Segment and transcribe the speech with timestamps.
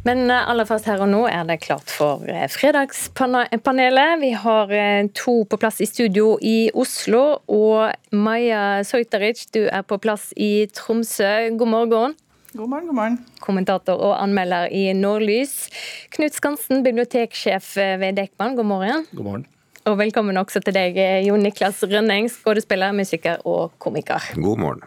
[0.00, 4.14] Men eh, aller først her og nå er det klart for eh, Fredagspanelet.
[4.22, 9.84] Vi har eh, to på plass i studio i Oslo, og Maja Sojtaric, du er
[9.84, 11.50] på plass i Tromsø.
[11.60, 12.16] God morgen.
[12.54, 13.18] God morgen, god morgen.
[13.44, 15.68] Kommentator og anmelder i Nordlys.
[16.16, 19.04] Knut Skansen, biblioteksjef ved Dekman, god morgen.
[19.12, 19.44] God morgen.
[19.88, 20.96] Og velkommen også til deg,
[21.26, 24.32] Jon Niklas Rønning, skuespiller, musiker og komiker.
[24.36, 24.82] God morgen.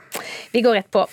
[0.53, 1.05] Vi går rett på.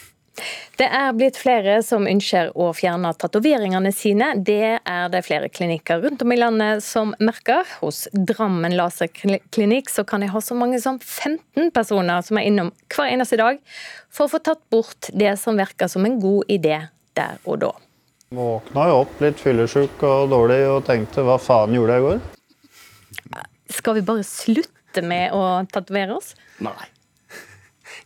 [0.81, 4.31] Det er blitt flere som ønsker å fjerne tatoveringene sine.
[4.41, 7.67] Det er det flere klinikker rundt om i landet som merker.
[7.83, 12.73] Hos Drammen laserklinikk så kan de ha så mange som 15 personer som er innom
[12.95, 13.61] hver eneste dag
[14.09, 16.79] for å få tatt bort det som virker som en god idé
[17.19, 17.75] der og da.
[18.31, 22.21] Våkna jo opp litt fyllesyk og dårlig og tenkte hva faen gjorde jeg i går?
[23.71, 26.33] Skal vi bare slutte med å tatovere oss?
[26.65, 26.79] Nei.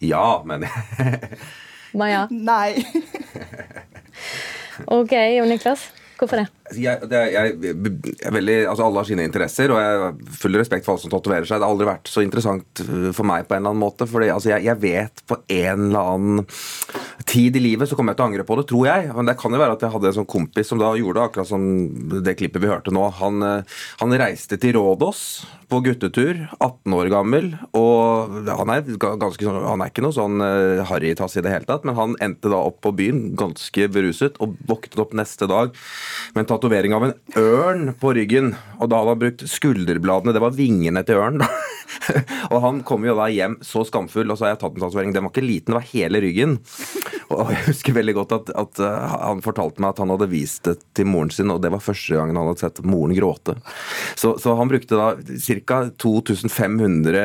[0.03, 0.65] Ja, men
[1.95, 2.27] Maja?
[2.31, 2.75] Nei.
[4.87, 5.91] OK, Jon Niklas.
[6.19, 6.47] Hvorfor det?
[6.73, 10.87] Jeg, det, jeg, jeg veldig, altså Alle har sine interesser, og jeg har full respekt
[10.87, 11.61] for alle som tatoverer seg.
[11.61, 14.09] Det har aldri vært så interessant uh, for meg på en eller annen måte.
[14.09, 18.21] For altså, jeg, jeg, vet på en eller annen tid i livet så kommer jeg
[18.21, 19.11] til å angre på det, tror jeg.
[19.17, 21.27] Men det kan jo være at jeg hadde en sånn kompis som da gjorde det,
[21.29, 21.69] akkurat som
[22.25, 23.05] det klippet vi hørte nå.
[23.21, 25.27] Han, uh, han reiste til Rådås
[25.69, 27.53] på guttetur, 18 år gammel.
[27.77, 31.69] og Han er, ganske, sånn, han er ikke noe sånn uh, harrytass i det hele
[31.69, 35.75] tatt, men han endte da opp på byen ganske beruset og våknet opp neste dag
[36.35, 38.55] med tatovering av en ørn på ryggen.
[38.79, 41.45] Og da hadde han brukt skulderbladene, det var vingene til ørnen.
[41.45, 41.51] da.
[42.53, 45.15] og han kom jo da hjem så skamfull, og så har jeg tatt en tatovering.
[45.15, 46.59] Den var ikke liten, det var hele ryggen.
[47.35, 50.69] Og jeg husker veldig godt at, at uh, han fortalte meg at han hadde vist
[50.69, 53.57] det til moren sin, og det var første gangen han hadde sett moren gråte.
[54.15, 55.81] Så, så han brukte da ca.
[56.05, 57.25] 2500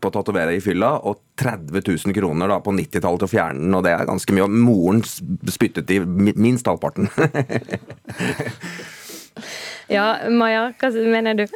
[0.00, 3.66] på å tatovere i fylla, og 30 000 kroner da på 90-tallet til å fjerne
[3.66, 4.46] den, og det er ganske mye.
[4.46, 7.10] Og moren spyttet i minst halvparten.
[9.96, 11.46] ja, Maja, hva mener du?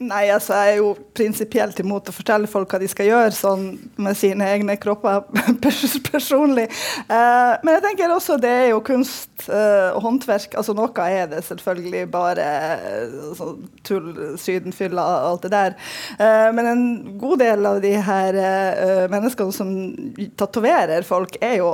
[0.00, 3.66] Nei, altså jeg er jo prinsipielt imot å fortelle folk hva de skal gjøre sånn
[4.00, 5.26] med sine egne kropper
[6.08, 6.64] personlig.
[7.04, 10.56] Eh, men jeg tenker også det er jo kunst uh, og håndverk.
[10.56, 12.48] altså Noe er det selvfølgelig bare
[13.36, 14.10] sånn tull,
[14.40, 15.76] sydenfylla og alt det der.
[16.56, 16.84] men en
[17.20, 18.40] god del av de her
[19.12, 19.74] menneskene som
[20.40, 21.72] tatoverer folk, er jo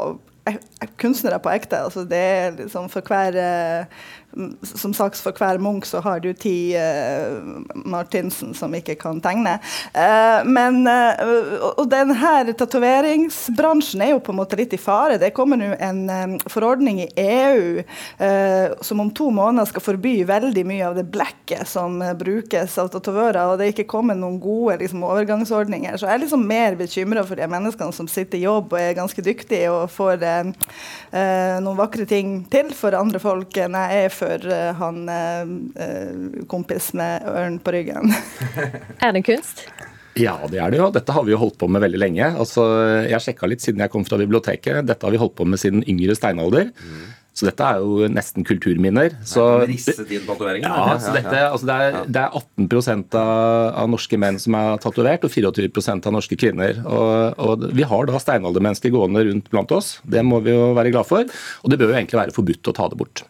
[0.98, 1.78] kunstnere på ekte.
[1.86, 3.86] altså Det er liksom for hver
[4.62, 7.40] som sagt, for hver Munch så har du ti uh,
[7.88, 9.56] Martinsen som ikke kan tegne.
[9.96, 15.16] Uh, men uh, Og denne tatoveringsbransjen er jo på en måte litt i fare.
[15.20, 17.82] Det kommer nå en um, forordning i EU
[18.84, 23.38] som om to måneder skal forby veldig mye av det blekket som brukes av tatovører,
[23.50, 25.96] og det er ikke kommet noen gode liksom, overgangsordninger.
[25.96, 28.96] Så jeg er liksom mer bekymra for de menneskene som sitter i jobb og er
[28.98, 30.24] ganske dyktige og får
[31.62, 35.42] noen vakre ting til for andre folk enn jeg er for for eh, han eh,
[35.86, 38.14] eh, kompis med ørn på ryggen.
[39.04, 39.66] er det kunst?
[40.16, 40.88] Ja, det er det jo.
[40.94, 42.30] Dette har vi jo holdt på med veldig lenge.
[42.40, 42.64] Altså,
[43.04, 44.86] jeg sjekka litt siden jeg kom fra biblioteket.
[44.88, 46.72] Dette har vi holdt på med siden yngre steinalder.
[46.72, 47.06] Mm.
[47.36, 49.12] Så dette er jo nesten kulturminner.
[49.28, 49.42] Så?
[49.68, 54.80] Ja, så dette, altså det, er, det er 18 av, av, norske menn som er
[54.80, 56.80] tatovert, og 24 av norske kvinner.
[56.88, 59.98] Og, og Vi har da steinaldermennesker gående rundt blant oss.
[60.00, 61.28] Det må vi jo være glad for.
[61.60, 63.26] Og det bør jo egentlig være forbudt å ta det bort.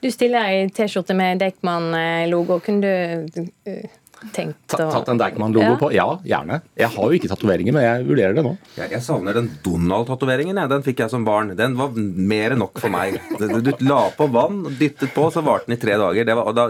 [0.00, 2.60] Du stiller i T-skjorte med Deichman-logo.
[2.64, 2.92] Kunne
[3.28, 3.98] du uh,
[4.34, 5.76] tenkt å Tatt en Deichman-logo ja.
[5.80, 5.90] på?
[5.94, 6.60] Ja, gjerne.
[6.78, 8.54] Jeg har jo ikke tatoveringer, men jeg vurderer det nå.
[8.76, 10.60] Jeg, jeg savner den Donald-tatoveringen.
[10.72, 11.54] Den fikk jeg som barn.
[11.58, 13.20] Den var mer enn nok for meg.
[13.40, 16.34] Du la på vann, dyttet på, så varte den i tre dager.
[16.40, 16.68] Var, da,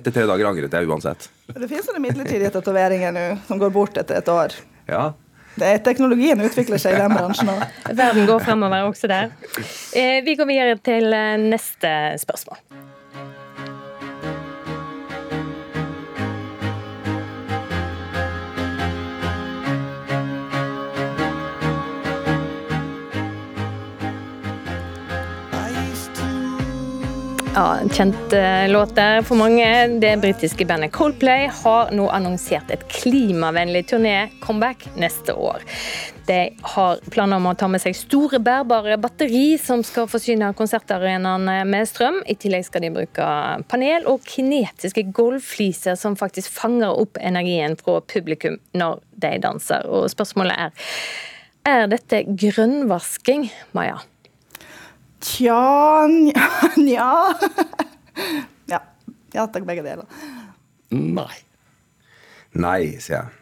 [0.00, 1.30] etter tre dager angret jeg uansett.
[1.50, 4.56] Det finnes sånne midlertidige tatoveringer nå som går bort etter et år.
[4.90, 5.10] Ja,
[5.84, 7.64] teknologien utvikler seg i den bransjen òg.
[7.90, 9.32] Verden går fremover også der.
[9.96, 12.60] Eh, vi går videre til eh, neste spørsmål.
[27.54, 29.66] Ja, Kjent uh, låt der for mange.
[29.98, 35.64] Det britiske bandet Coldplay har nå annonsert et klimavennlig turné-comeback neste år.
[36.28, 36.36] De
[36.74, 41.90] har planer om å ta med seg store bærbare batteri som skal forsyne konsertarenaene med
[41.90, 42.20] strøm.
[42.30, 43.26] I tillegg skal de bruke
[43.72, 49.90] panel og kinetiske golffliser som faktisk fanger opp energien fra publikum når de danser.
[49.90, 50.94] Og spørsmålet er
[51.68, 53.98] er dette grønnvasking, Maja?
[55.20, 56.06] Tja
[56.80, 57.10] Nja
[58.70, 58.80] ja.
[59.34, 60.06] ja takk, begge deler.
[60.90, 61.36] Nei.
[62.56, 63.36] Nei, sier jeg.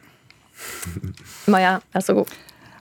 [1.48, 2.34] Maja, vær så god.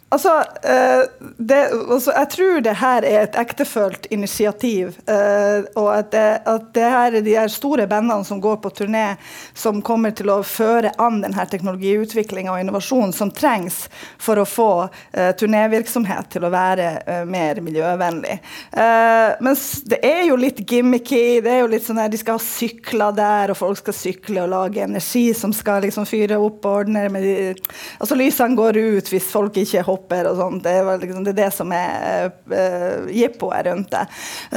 [0.09, 0.29] Altså,
[0.63, 1.03] eh,
[1.37, 4.95] det, altså, Jeg tror det her er et ektefølt initiativ.
[5.03, 8.69] Eh, og at det, at det her er de her store bandene som går på
[8.69, 9.17] turné,
[9.53, 14.69] som kommer til å føre an denne teknologiutviklinga og innovasjonen som trengs for å få
[14.87, 16.87] uh, turnévirksomhet til å være
[17.27, 18.37] mer miljøvennlig.
[19.43, 21.41] Mens det er jo litt gimmicky.
[21.43, 24.43] det er jo litt sånn her, De skal ha sykler der, og folk skal sykle
[24.45, 27.35] og lage energi som skal liksom fyre opp og ordne med de,
[27.99, 30.63] altså Lysene går ut hvis folk ikke hopper hopper og sånt.
[30.63, 34.05] Det, liksom, det, er det som er uh, jippoet rundt det.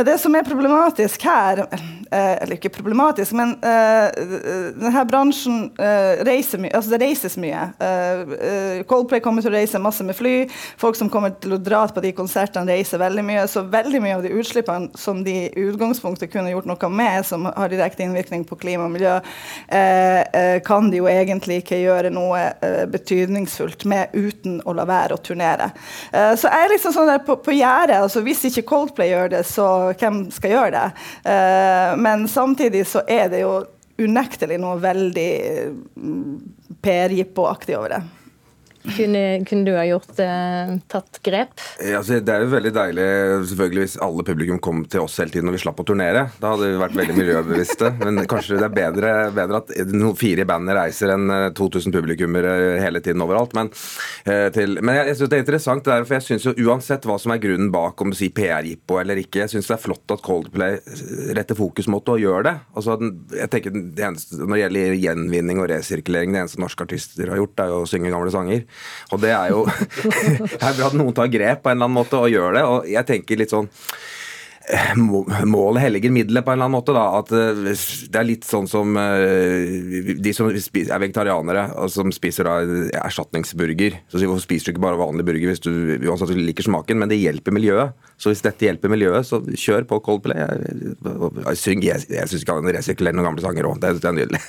[0.06, 4.08] Det som er problematisk her, uh, eller ikke problematisk, men uh,
[4.76, 6.74] denne bransjen uh, reiser mye.
[6.76, 7.66] Altså det reises mye.
[8.90, 10.34] Coldplay kommer til å reise masse med fly.
[10.80, 13.46] Folk som kommer til å dra på de konsertene, reiser veldig mye.
[13.50, 17.46] Så veldig mye av de utslippene som de i utgangspunktet kunne gjort noe med, som
[17.48, 19.16] har direkte innvirkning på klima og miljø,
[20.66, 22.42] kan de jo egentlig ikke gjøre noe
[22.90, 25.70] betydningsfullt med uten å la være å turnere.
[26.12, 28.02] Uh, så jeg er liksom sånn der på, på gjerdet.
[28.04, 30.86] Altså, hvis ikke Coldplay gjør det, så hvem skal gjøre det?
[31.24, 33.60] Uh, men samtidig så er det jo
[34.00, 35.32] unektelig noe veldig
[35.96, 36.38] mm,
[36.80, 38.02] PR-jippo-aktig over det.
[38.80, 41.60] Kunne, kunne, du ha gjort eh, tatt grep?
[41.84, 43.08] Ja, altså, det er jo veldig deilig
[43.50, 46.22] selvfølgelig hvis alle publikum kom til oss hele tiden når vi slapp å turnere.
[46.40, 47.90] Da hadde vi vært veldig miljøbevisste.
[48.04, 49.74] Men kanskje det er bedre, bedre at
[50.20, 51.28] fire i bandet reiser enn
[51.58, 53.52] 2000 eh, publikummere hele tiden overalt.
[53.58, 53.68] Men,
[54.24, 56.70] eh, til, men jeg, jeg synes det er interessant, det der, for jeg syns jo
[56.70, 59.76] uansett hva som er grunnen bak om du sier PR-jippo eller ikke, jeg syns det
[59.76, 60.78] er flott at Coldplay
[61.36, 62.56] retter fokus mot å gjøre det.
[62.80, 62.96] Altså,
[63.36, 67.40] jeg tenker det eneste, Når det gjelder gjenvinning og resirkulering, det eneste norske artister har
[67.42, 68.64] gjort, er jo å synge gamle sanger.
[69.10, 69.64] Og det er jo
[70.50, 72.64] Det er bra at noen tar grep på en eller annen måte og gjør det.
[72.68, 73.70] Og jeg tenker litt sånn
[75.44, 76.92] Målet helliger middelet på en eller annen måte.
[76.92, 77.62] da, at eh,
[78.12, 82.58] Det er litt sånn som eh, de som er vegetarianere og som spiser da
[83.02, 84.00] erstatningsburger.
[84.10, 85.72] Så Hvorfor spiser du ikke bare vanlig burger hvis du
[86.04, 87.00] uansett liker smaken?
[87.00, 87.96] Men det hjelper miljøet.
[88.20, 90.36] Så hvis dette hjelper miljøet, så kjør på Coldplay.
[90.36, 93.78] Jeg, syng, jeg, jeg syns ikke han resirkulerer noen gamle sanger òg.
[93.80, 94.40] Det, det, er nydelig.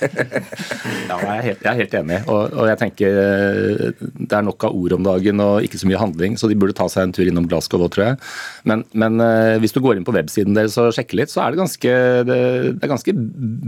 [1.08, 2.18] ja, jeg er, helt, jeg er helt enig.
[2.26, 5.88] Og, og, jeg tenker eh, det er nok av ord om dagen og ikke så
[5.88, 8.20] mye handling, så de burde ta seg en tur innom Glasgow òg, tror jeg.
[8.68, 9.16] Men, men,
[9.64, 11.94] hvis du går inn på websiden deres og sjekker litt, så er det ganske,
[12.28, 12.38] det,
[12.76, 13.14] det er ganske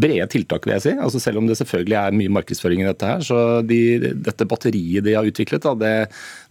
[0.05, 0.95] brede tiltak, vil jeg si.
[0.95, 3.81] Altså Selv om det selvfølgelig er mye markedsføring i dette her, så de,
[4.27, 5.95] dette batteriet de har utviklet, da, det,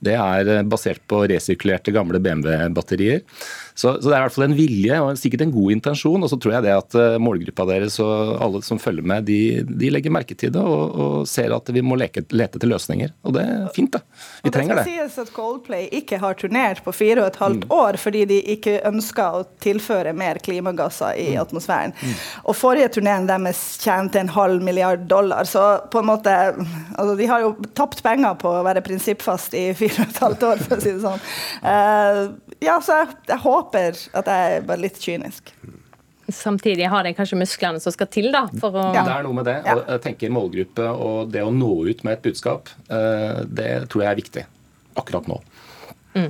[0.03, 3.23] det er basert på resirkulerte gamle BMW-batterier.
[3.75, 6.23] Så, så, det er i hvert fall en vilje og sikkert en god intensjon.
[6.25, 9.63] Og så tror jeg det at eh, målgruppa deres og alle som følger med, de,
[9.65, 13.13] de legger merke til det og, og, ser at vi må leke, lete til løsninger.
[13.25, 14.03] Og det er fint, det.
[14.45, 14.85] Vi trenger det.
[14.85, 17.75] Det skal sies at Coldplay ikke har turnert på fire og et halvt mm.
[17.79, 21.41] år fordi de ikke ønska å tilføre mer klimagasser i mm.
[21.43, 21.95] atmosfæren.
[21.97, 22.15] Mm.
[22.47, 26.33] Og forrige turneen deres tjente en halv milliard dollar, så på en måte
[26.93, 30.47] altså De har jo tapt penger på å være prinsippfast i fire og et halvt
[30.49, 31.27] år, for å si det sånn.
[31.63, 35.53] Uh, ja, så jeg, jeg håper håper at jeg er bare litt kynisk.
[36.33, 38.45] Samtidig har de kanskje musklene som skal til, da.
[38.61, 39.03] For å ja.
[39.03, 39.57] Det er noe med det.
[39.73, 44.05] Og jeg tenker målgruppe og det å nå ut med et budskap, uh, det tror
[44.05, 44.45] jeg er viktig
[44.99, 45.39] akkurat nå.
[46.15, 46.29] Mm.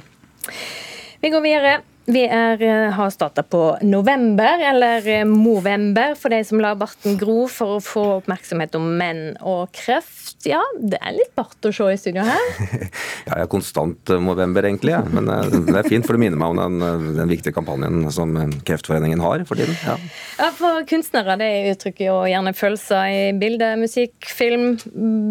[1.23, 1.73] Vi går videre.
[2.05, 7.15] Vi er, eh, har starta på november, eller eh, Movember, for de som lar barten
[7.17, 10.43] gro for å få oppmerksomhet om menn og kreft.
[10.43, 12.43] Ja, det er litt bart å se i studio her.
[13.29, 14.91] ja, jeg er konstant eh, Movember, egentlig.
[14.97, 14.99] Ja.
[15.07, 18.35] Men det er fint, for det minner meg om den, den viktige kampanjen som
[18.67, 19.79] Kreftforeningen har for tiden.
[19.87, 19.95] Ja,
[20.41, 24.73] ja for kunstnere det uttrykker jo gjerne følelser i bilde, musikk, film,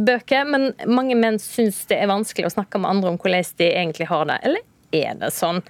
[0.09, 0.49] bøker.
[0.49, 4.09] Men mange menn syns det er vanskelig å snakke med andre om hvordan de egentlig
[4.09, 4.41] har det.
[4.41, 5.61] Eller er det sånn?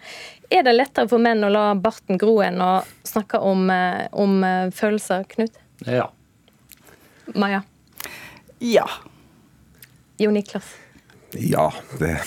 [0.52, 2.72] Er det lettere for menn å la barten gro enn å
[3.08, 5.56] snakke om, eh, om eh, følelser, Knut?
[5.88, 6.10] Ja.
[7.32, 7.62] Maja?
[8.60, 8.84] Ja.
[10.20, 10.74] Jo Niklas?
[11.32, 11.70] Ja.
[11.98, 12.18] Det,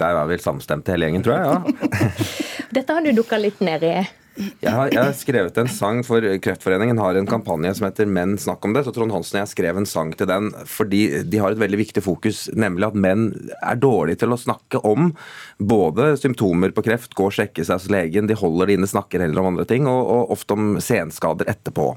[0.00, 1.44] der er vel samstemte hele gjengen, tror jeg.
[1.52, 2.08] ja.
[2.76, 3.94] Dette har du dukka litt ned i.
[4.36, 8.34] Jeg har, jeg har, skrevet en sang for Kreftforeningen har en kampanje som heter Menn
[8.40, 8.82] snakk om det.
[8.84, 11.80] Så Trond Hansen og jeg skrev en sang til den fordi de har et veldig
[11.80, 13.26] viktig fokus, nemlig at menn
[13.56, 15.10] er dårlige til å snakke om
[15.56, 19.24] både symptomer på kreft, gå og sjekke seg hos legen, de holder det inne, snakker
[19.24, 21.88] heller om andre ting, og, og ofte om senskader etterpå.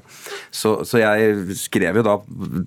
[0.48, 2.16] Så, så, jeg skrev jo da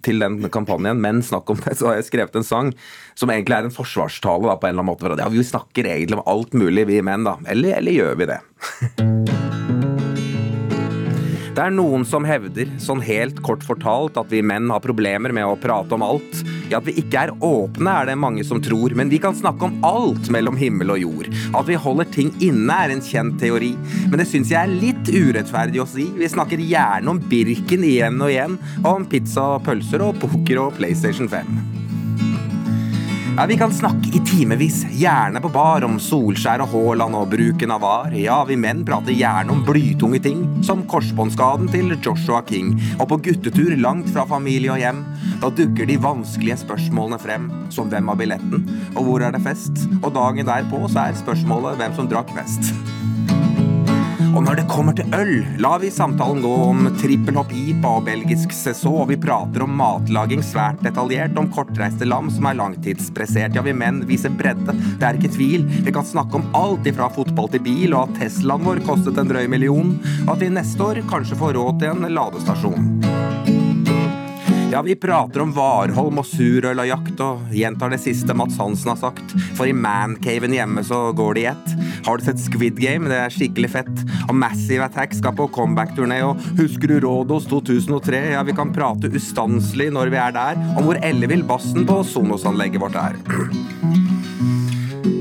[0.06, 2.74] til den kampanjen Menn snakk om det, så har jeg skrevet en sang
[3.18, 5.18] som egentlig er en forsvarstale da, på en eller annen måte.
[5.24, 7.40] Ja, vi snakker egentlig om alt mulig, vi menn, da.
[7.50, 8.42] Eller, eller gjør vi det?
[11.54, 15.46] Det er noen som hevder, sånn helt kort fortalt, at vi menn har problemer med
[15.46, 16.40] å prate om alt.
[16.72, 19.68] Ja, at vi ikke er åpne, er det mange som tror, men vi kan snakke
[19.68, 21.30] om alt mellom himmel og jord.
[21.54, 23.76] At vi holder ting inne, er en kjent teori,
[24.08, 26.08] men det syns jeg er litt urettferdig å si.
[26.18, 30.66] Vi snakker gjerne om Birken igjen og igjen, og om pizza og pølser og poker
[30.66, 31.73] og PlayStation 5.
[33.38, 37.72] Ja, Vi kan snakke i timevis, gjerne på bar, om Solskjær og Haaland og bruken
[37.74, 38.14] av VAR.
[38.14, 42.76] Ja, vi menn prater gjerne om blytunge ting, som korsbåndskaden til Joshua King.
[43.00, 45.02] Og på guttetur langt fra familie og hjem,
[45.42, 47.50] da dukker de vanskelige spørsmålene frem.
[47.74, 49.88] Som hvem har billetten, og hvor er det fest?
[50.04, 52.70] Og dagen derpå så er spørsmålet hvem som drakk mest.
[54.34, 58.56] Og når det kommer til øl, lar vi samtalen gå om trippelhopp IPA og belgisk
[58.58, 63.54] seså, og vi prater om matlaging svært detaljert, om kortreiste lam som er langtidspressert.
[63.54, 65.68] Ja, vi menn viser bredde, det er ikke tvil.
[65.86, 69.30] Vi kan snakke om alt ifra fotball til bil, og at Teslaen vår kostet en
[69.30, 69.94] drøy million,
[70.26, 72.90] og at vi neste år kanskje får råd til en ladestasjon.
[74.74, 78.90] Ja, vi prater om Warholm og surøl og jakt, og gjentar det siste Mats Hansen
[78.90, 79.36] har sagt.
[79.54, 81.76] For i mancaven hjemme så går det i ett.
[82.06, 83.08] Har du sett Squid Game?
[83.08, 84.02] Det er skikkelig fett.
[84.28, 88.20] Og Massive Attack skal på comeback-turné, og husker du Rådos 2003?
[88.36, 92.84] Ja, vi kan prate ustanselig når vi er der, om hvor ellevill bassen på Sonos-anlegget
[92.84, 93.16] vårt er.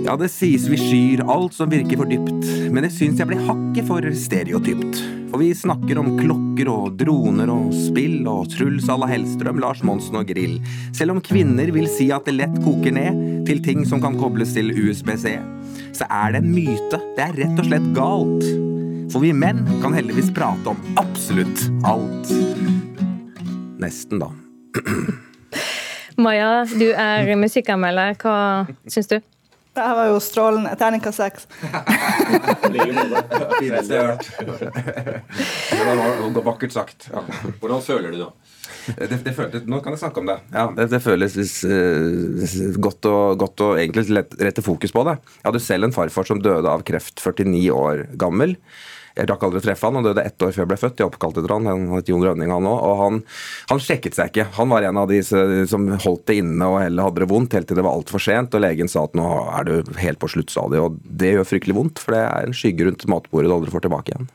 [0.02, 3.44] Ja, det sies vi skyr alt som virker for dypt, men det syns jeg blir
[3.46, 4.98] hakket for stereotypt.
[5.30, 9.80] For vi snakker om klokker og droner og spill og Truls à la Hellstrøm, Lars
[9.86, 10.58] Monsen og grill.
[10.92, 14.52] Selv om kvinner vil si at det lett koker ned til ting som kan kobles
[14.58, 15.38] til USB-C,
[15.96, 17.00] så er det en myte.
[17.16, 18.46] Det er rett og slett galt.
[19.12, 22.32] For vi menn kan heldigvis prate om absolutt alt.
[23.82, 24.30] Nesten, da.
[26.22, 28.16] Maja, du er musikkanmelder.
[28.22, 29.18] Hva syns du?
[29.72, 30.74] Det her var jo strålende.
[30.76, 31.46] Terningkast seks.
[32.68, 32.80] Det
[35.86, 37.08] var vakkert sagt.
[37.12, 37.22] Ja.
[37.60, 38.28] Hvordan føler du det?
[38.86, 40.38] Det, det føltes, nå kan jeg snakke om det.
[40.54, 41.36] Ja, Det, det føles
[41.66, 45.18] uh, godt, og, godt og egentlig lett, rette fokus på det.
[45.40, 48.56] Jeg hadde selv en farfar som døde av kreft 49 år gammel.
[49.12, 51.00] Jeg rakk aldri å treffe han, han døde ett år før jeg ble født.
[51.02, 53.18] Jeg oppkalte etter han, han het Jon Rønning han også, og han,
[53.68, 54.46] han, sjekket seg ikke.
[54.56, 57.68] Han var en av de som holdt det inne og heller hadde det vondt helt
[57.68, 58.56] til det var altfor sent.
[58.56, 59.26] og Legen sa at nå
[59.58, 60.80] er du helt på sluttstadiet.
[60.80, 63.84] og Det gjør fryktelig vondt, for det er en skygge rundt matbordet du aldri får
[63.88, 64.32] tilbake igjen.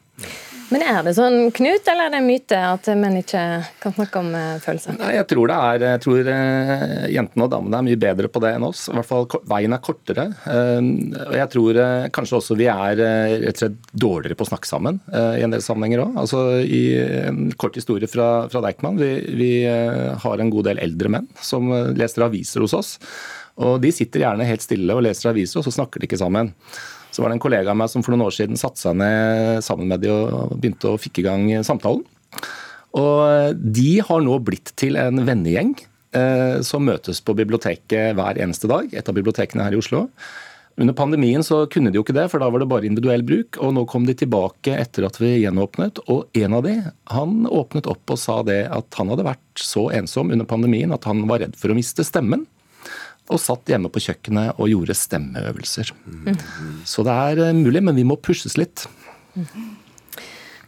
[0.68, 3.42] Men er det sånn, Knut, eller er det en myte at menn ikke
[3.80, 4.98] kan snakke om uh, følelser?
[5.00, 8.42] Nei, jeg tror det er, jeg tror uh, jentene og damene er mye bedre på
[8.44, 8.88] det enn oss.
[8.92, 10.28] I hvert fall Veien er kortere.
[10.44, 10.82] Uh,
[11.24, 11.82] og jeg tror
[12.16, 15.64] kanskje også vi er rett og slett dårligere på å snakke sammen i en del
[15.64, 16.20] sammenhenger òg.
[16.24, 16.82] Altså, I
[17.30, 19.00] en kort historie fra, fra Deichman.
[19.00, 22.94] Vi, vi har en god del eldre menn som leser aviser hos oss.
[23.64, 26.54] Og De sitter gjerne helt stille og leser aviser, og så snakker de ikke sammen.
[27.18, 29.64] Så var det en kollega av meg som for noen år siden satte seg ned
[29.66, 32.04] sammen med de og begynte å fikk i gang samtalen.
[32.94, 35.72] Og de har nå blitt til en vennegjeng
[36.14, 38.94] eh, som møtes på biblioteket hver eneste dag.
[38.94, 40.04] Et av bibliotekene her i Oslo.
[40.78, 43.58] Under pandemien så kunne de jo ikke det, for da var det bare individuell bruk.
[43.58, 46.76] og Nå kom de tilbake etter at vi gjenåpnet, og en av de
[47.16, 51.10] han åpnet opp og sa det at han hadde vært så ensom under pandemien at
[51.10, 52.46] han var redd for å miste stemmen
[53.28, 55.92] og satt hjemme på kjøkkenet og gjorde stemmeøvelser.
[56.06, 56.38] Mm.
[56.88, 58.86] Så det er eh, mulig, men vi må pushes litt.
[59.36, 59.46] Mm.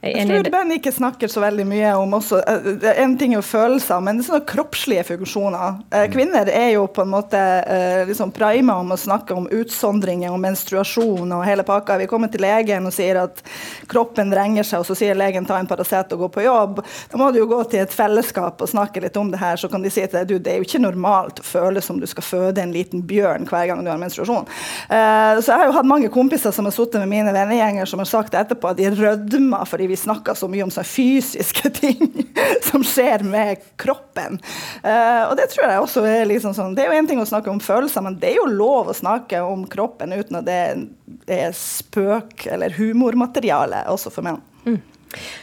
[0.01, 3.43] Jeg tror den ikke snakker så veldig mye om også eh, En ting er jo
[3.43, 5.81] følelser, men det er sånne kroppslige funksjoner.
[5.91, 6.13] Eh, mm.
[6.13, 10.39] Kvinner er jo på en måte eh, liksom prima om å snakke om utsondringer og
[10.39, 11.97] menstruasjon og hele pakka.
[11.99, 13.43] Vi kommer til legen og sier at
[13.91, 16.79] kroppen vrenger seg, og så sier legen ta en Paracet og gå på jobb.
[17.11, 19.67] Da må du jo gå til et fellesskap og snakke litt om det her, så
[19.67, 22.07] kan de si til deg du, det er jo ikke normalt å føle som du
[22.07, 24.47] skal føde en liten bjørn hver gang du har menstruasjon.
[24.87, 28.09] Så jeg har jo hatt mange kompiser som har sittet med mine vennegjenger som har
[28.09, 32.27] sagt etterpå at de rødmer fordi vi snakker så mye om sånne fysiske ting
[32.65, 34.39] som skjer med kroppen.
[34.83, 37.27] Uh, og det tror jeg også er liksom sånn Det er jo én ting å
[37.27, 41.39] snakke om følelser, men det er jo lov å snakke om kroppen uten at det
[41.39, 44.41] er spøk eller humormateriale også for menn.
[44.65, 44.79] Mm.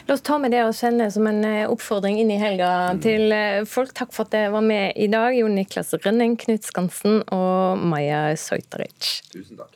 [0.07, 2.69] La oss ta med det og sende som en eh, oppfordring inn i helga
[3.03, 3.93] til eh, folk.
[3.97, 8.29] Takk for at dere var med i dag, Jon Niklas Rønning, Knut Skansen og Maja
[8.38, 9.17] Soiteric.
[9.33, 9.75] Tusen takk.